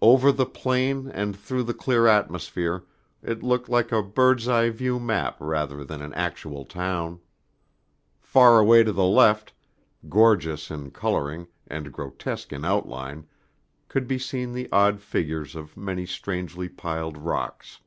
Over 0.00 0.30
the 0.30 0.46
plain 0.46 1.08
and 1.08 1.36
through 1.36 1.64
the 1.64 1.74
clear 1.74 2.06
atmosphere 2.06 2.84
it 3.24 3.42
looked 3.42 3.68
like 3.68 3.90
a 3.90 4.04
bird's 4.04 4.46
eye 4.46 4.70
view 4.70 5.00
map 5.00 5.34
rather 5.40 5.82
than 5.82 6.00
an 6.00 6.14
actual 6.14 6.64
town. 6.64 7.18
Far 8.20 8.60
away 8.60 8.84
to 8.84 8.92
the 8.92 9.02
left, 9.02 9.52
gorgeous 10.08 10.70
in 10.70 10.92
coloring 10.92 11.48
and 11.66 11.90
grotesque 11.92 12.52
in 12.52 12.64
outline, 12.64 13.26
could 13.88 14.06
be 14.06 14.16
seen 14.16 14.52
the 14.52 14.68
odd 14.70 15.00
figures 15.00 15.56
of 15.56 15.76
many 15.76 16.06
strangely 16.06 16.68
piled 16.68 17.18
rocks. 17.18 17.80